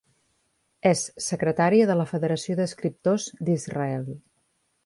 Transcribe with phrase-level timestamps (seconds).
[0.91, 4.13] És secretària de la Federació d'Escriptors d'Israel.